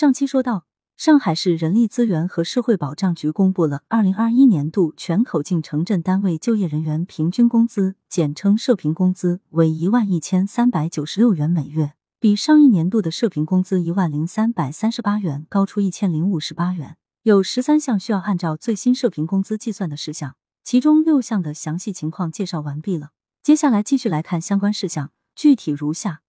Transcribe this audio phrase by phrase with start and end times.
[0.00, 0.64] 上期说到，
[0.96, 16.96] 上海市人力资源和社会保障局公布了二零二一年度全口径城镇单位就业人员平均工资（简称社平工资）为一万一千三百九十六元每月，比上一年度的社平工资一万零三百三十八元高出一千零五十八元。
[17.24, 23.10] 有十三项需要按照最新社平工资计算的事项，其中六项的详细情况介绍完毕了。
[23.42, 26.22] 接下来继续来看相关事项，具体如下：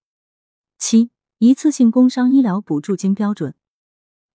[0.77, 3.55] 七、一次性工伤医疗补助金标准。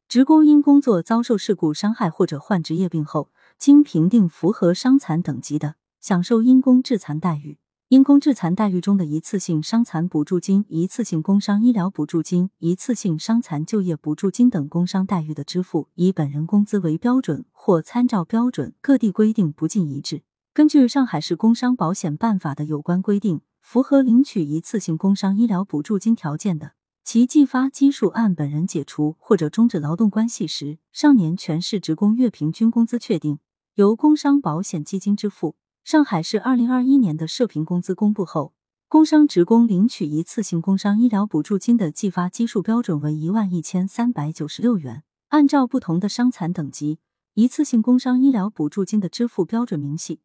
[0.09, 7.58] 职工因工作遭受事故伤害或者患职业病后，经评定符合伤残等级的，享受因公致残待遇。
[7.89, 20.22] 因公致残待遇中的一次性伤残补助金、一次性工伤医疗补助金、一次性伤残就业补助金等工伤待遇的支付，以本人工资为标准或参照标准，各地规定不尽一致。
[20.54, 26.75] 根据上海市工伤保险办法的有关规定，符合领取一次性工伤医疗补助金条件的。
[27.06, 33.38] 其计发基数按本人解除或者终止劳动关系时，上年全市职工月平均工资确定，
[33.74, 35.54] 由工伤保险基金支付。
[35.84, 38.54] 上海市二零二一年的社平工资公布后，
[38.88, 45.04] 工伤职工领取一次性工伤医疗补助金的计发基数标准为一万一千三百九十六元。
[45.28, 46.98] 按照不同的伤残等级，
[47.34, 50.18] 一次性工伤医疗补助金的支付标准明细，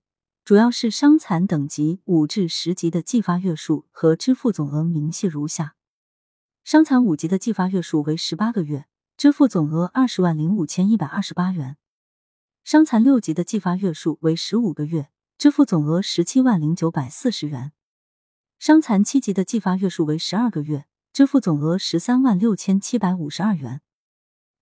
[0.44, 5.76] 主要是伤残等级五至十级的计发月数和支付总额明细如下。
[6.72, 8.86] 伤残五级的计发月数为十八个月，
[9.18, 11.76] 支付总额二十万零五千一百二十八元；
[12.64, 17.72] 伤残六级的计发月数为十五个月，支付总额十七万零九百四十元；
[18.58, 23.80] 伤残七级的计发月数为十二个月，支付总额十三万六千七百五十二元；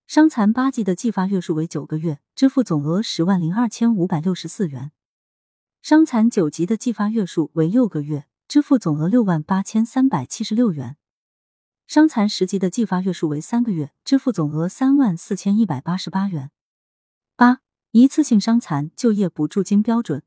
[0.07, 4.89] 伤残八级的计发月数为九个月，支付总额十万零二千五百六十四元；
[5.83, 10.95] 伤残九级的计发月数为六个月，支付总额六万八千三百七十六元。
[11.89, 16.51] 伤残十级的计发月数为三个月，支付总额三万四千一百八十八元。
[17.35, 17.61] 八、
[17.93, 20.21] 一次性伤残就业补助金标准。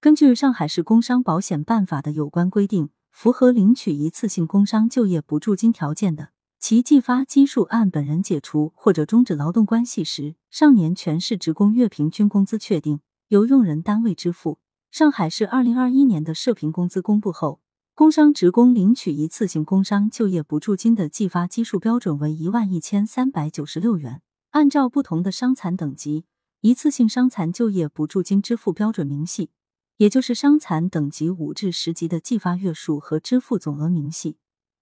[0.00, 6.30] 根据上海市工伤保险办法的有关规定，符合领取一次性工伤就业补助金条件的，
[6.60, 14.60] 其计发基数按本人解除或者终止劳动关系时，上年全市职工月平均工资确定，由用人单位支付。
[14.92, 17.58] 上海市二零二一年的社平工资公布后。
[17.98, 24.22] 工伤职工领取一次性工伤就业补助金的计发基数标准为一万一千三百九十六元。
[24.50, 26.24] 按照不同的伤残等级，
[26.60, 29.50] 一次性伤残就业补助金支付标准明细，
[29.96, 34.36] 也就是伤残等级五至十级的计发月数和支付总额明细，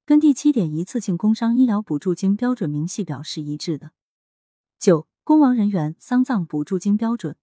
[0.04, 3.93] 跟第七点一次性工伤医疗补助金标准明细表是一致的。
[4.78, 7.34] 九、工亡人员丧葬补助金标准，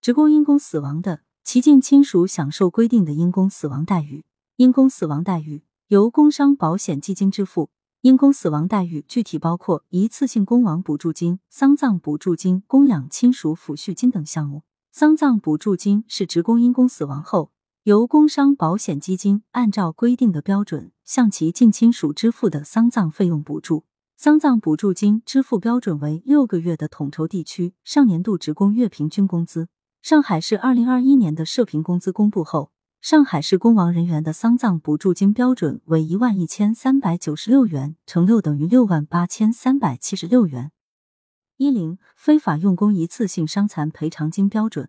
[0.00, 4.24] 职工因公死亡的，其近亲属享受规定的因公死亡待遇。
[4.56, 7.70] 因公死亡待遇由工伤保险基金支付。
[8.02, 14.62] 因公死亡待遇具体包括一次性工亡补助金、丧葬补助金、供养亲属抚恤金等项目。
[14.92, 17.50] 丧葬补助金是职工因公死亡后，
[17.84, 23.84] 由工伤保险基金按照规定的标准向其近亲属支付的丧葬费用补助。
[24.14, 29.68] 丧葬补助金支付标准为六个月的统筹地区上年度职工月平均工资。
[30.02, 32.73] 上海市二零二一年的社平工资公布后。
[33.06, 40.72] 上海市工亡人员的丧葬补助金标准为一万一千三百九十六元乘六等于六万八千三百七十六元。
[41.58, 44.88] 一零非法用工一次性伤残赔偿金标准，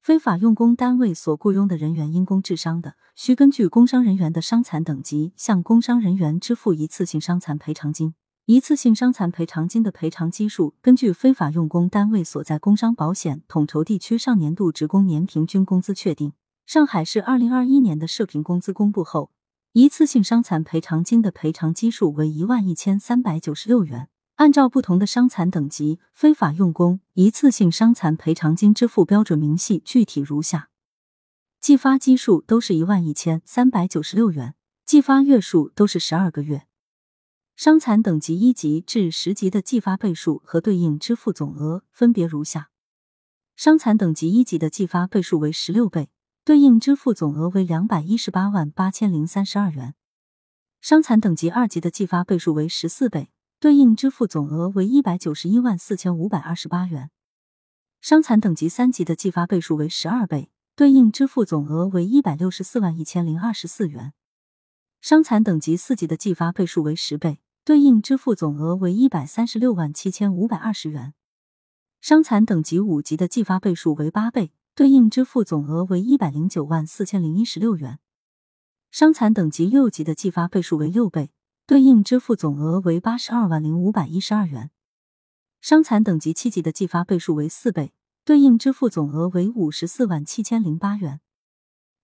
[0.00, 8.14] 非法用工单位所雇佣的人员因工致伤的，需根据工伤人员的伤残等级向工伤人员支付一次性伤残赔偿金。
[8.46, 16.32] 一次性伤残赔偿金的赔偿基数根据非法用工单位所在工伤保险统筹地区上年度职工年平均工资确定。
[16.68, 19.30] 上海市二零二一年的社平工资公布后，
[19.72, 24.10] 一次性伤残赔偿金的赔偿基数为一万一千三百九十六元。
[24.34, 30.68] 按照不同的伤残等级，非法用工一次性伤残赔偿金支付标准明细具体如下：
[31.58, 34.54] 计发基数都是一万一千三百九十六元，
[34.84, 36.66] 计发月数都是十二个月。
[37.56, 42.68] 伤残等级一级至十级的计发倍数和对应支付总额分别如下：
[43.56, 46.10] 伤残等级一级的计发倍数为十六倍。
[46.48, 49.94] 对应支付总额为两百一十八万八千零三十二元，
[50.80, 53.30] 伤残等级二级的计发倍数为十四倍，
[53.60, 57.10] 对应支付总额为一百九十一万四千五百二十八元。
[58.00, 64.14] 伤残等级三级的计发倍数为十二倍，对应支付总额为一百六十四万一千零二十四元。
[65.02, 71.12] 伤残等级四级的计发倍数为十倍，对应支付总额为一百三十六万七千五百二十元。
[72.00, 74.52] 伤残等级五级的计发倍数为八倍。
[74.78, 77.98] 对应支付总额为一百零九万四千零一十六元，
[78.92, 81.32] 伤残等级六级的计发倍数为六倍，
[81.66, 84.70] 对应支付总额为八十二万零五百一十二元。
[85.60, 87.92] 伤残等级七级的计发倍数为四倍，
[88.24, 91.20] 对应支付总额为五十四万七千零八元。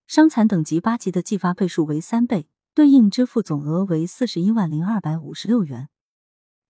[0.09, 5.91] 伤残等级八级的计发倍数为三倍，对应支付总额为四十一万零二百五十六元。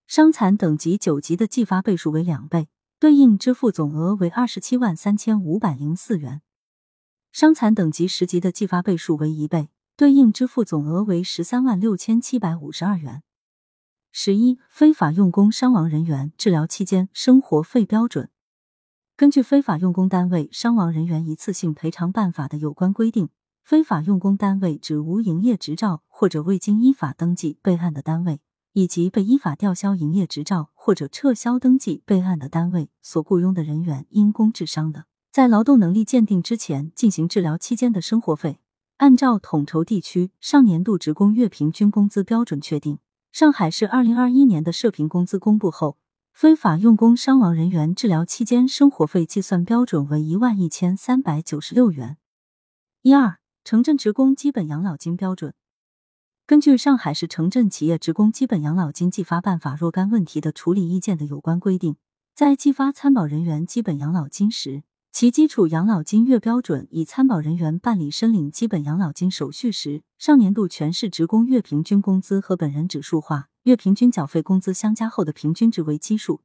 [0.07, 2.69] 伤残等级九级的计发倍数为两倍，
[2.99, 6.43] 对应支付总额为二十七万三千五百零四元。
[7.32, 13.23] 伤残等级十级的计发倍数为一倍，对应支付总额为十三万六千七百五十二元。
[14.12, 18.31] 十一、非法用工伤亡人员治疗期间生活费标准。
[19.17, 23.29] 根据《非法用工单位伤亡人员一次性赔偿办法》的有关规定，
[23.62, 28.40] 非法用工单位指无营业执照或者未经依法登记备案的单位，
[28.75, 38.59] 以及被依法吊销营业执照或者撤销登记备案的单位所雇佣的人员因工致伤的，在劳动能力鉴定之前进行治疗期间的生活费，
[38.97, 42.99] 按照统筹地区上年度职工月平均工资标准确定。
[43.31, 45.97] 上海市二零二一年的社平工资公布后，
[46.32, 52.17] 非法用工伤亡人员治疗期间生活费计算标准为一万一千三百九十六元。
[53.03, 55.55] 一二，城镇职工基本养老金标准。
[56.46, 61.96] 根据上海市城镇企业职工基本养老金计发办法若干问题的处理意见的有关规定，
[62.35, 76.43] 在计发参保人员基本养老金时，其基础养老金月标准以参保人员办理申领基本养老金手续时上年度全市职工月平均工资和本人指数化月平均缴费工资相加后的平均值为基数，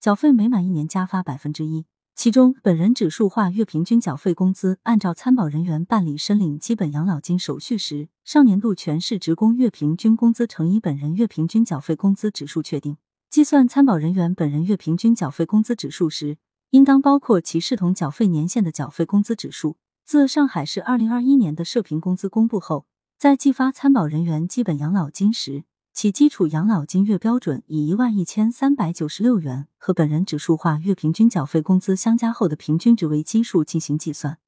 [0.00, 1.84] 缴费每满一年加发百分之一。
[2.14, 12.98] 其中，本人指数化月平均缴费工资按照参保人员办理申领基本养老金手续时上年度全市职工月平均工资乘以本人月平均缴费工资指数确定。
[13.30, 16.36] 计算参保人员本人月平均缴费工资指数时，
[16.70, 19.78] 应当包括其视同缴费年限的缴费工资指数。
[20.04, 22.84] 自上海市二零二一年的社平工资公布后，
[23.18, 34.38] 在计发参保人员基本养老金时，其基础养老金月标准以一万一千三百九十六元和本人指数化月平均缴费工资相加后的平均值为基数进行计算。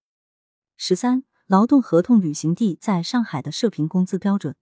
[0.76, 4.56] 十三、劳动合同履行地在上海的社平工资标准。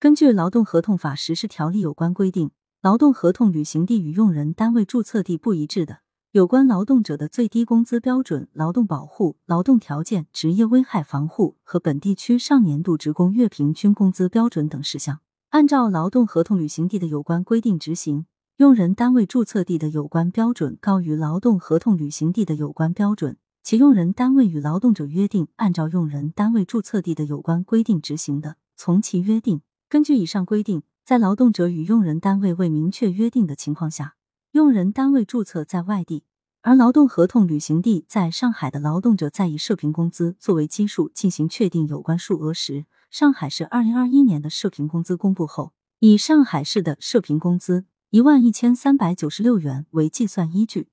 [0.00, 2.50] 根据《劳动合同法实施条例》有关规定，
[2.82, 6.00] 劳动合同履行地与用人单位注册地不一致的。
[6.32, 15.20] 有关劳动者的最低工资标准、劳动保护、劳动条件、职业危害防护和本地区上年度职工月平均工资标准等事项，
[15.52, 18.24] 按照劳动合同履行地的有关规定执行。
[18.56, 29.60] 用人单位注册地的有关标准高于劳动合同履行地的有关标准，其用人单位与劳动者约定按照用人单位注册地的有关规定执行的，从其约定。
[29.90, 34.14] 根据以上规定，在劳动者与用人单位未明确约定的情况下。
[34.52, 36.24] 用人单位注册在外地，
[36.62, 50.88] 而劳动合同履行地在上海的劳动者，在以社平工资作为基数进行确定有关数额时，上海市二零二一年的社平工资公布后，以上海市的社平工资一万一千三百九十六元为计算依据。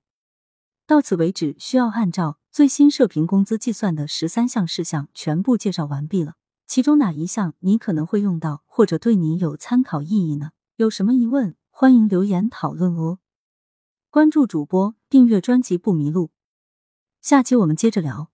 [0.86, 6.34] 到此为止，需要按照最新社平工资计算的十三项事项全部介绍完毕了。
[6.68, 10.52] 其中哪一项你可能会用到，或者对你有参考意义呢？
[10.76, 13.20] 有什么疑问，欢迎留言讨论哦。
[14.10, 16.32] 关注主播，订阅专辑不迷路。
[17.22, 18.30] 下期我们接着聊。